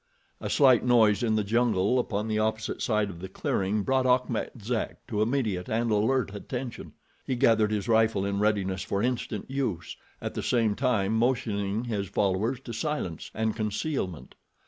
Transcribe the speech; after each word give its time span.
A 0.39 0.49
slight 0.49 0.83
noise 0.83 1.21
in 1.21 1.35
the 1.35 1.43
jungle 1.43 1.99
upon 1.99 2.27
the 2.27 2.39
opposite 2.39 2.81
side 2.81 3.11
of 3.11 3.19
the 3.19 3.29
clearing 3.29 3.83
brought 3.83 4.07
Achmet 4.07 4.59
Zek 4.59 5.05
to 5.05 5.21
immediate 5.21 5.69
and 5.69 5.91
alert 5.91 6.33
attention. 6.33 6.93
He 7.23 7.35
gathered 7.35 7.69
his 7.69 7.87
rifle 7.87 8.25
in 8.25 8.39
readiness 8.39 8.81
for 8.81 9.03
instant 9.03 9.45
use, 9.47 9.95
at 10.19 10.33
the 10.33 10.41
same 10.41 10.73
time 10.73 11.13
motioning 11.13 11.83
his 11.83 12.07
followers 12.09 12.59
to 12.61 12.73
silence 12.73 13.29
and 13.35 13.55
concealment. 13.55 14.33